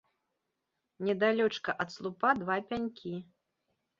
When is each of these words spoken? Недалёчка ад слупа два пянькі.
Недалёчка 1.09 1.75
ад 1.85 1.93
слупа 1.95 2.31
два 2.39 2.57
пянькі. 2.71 3.13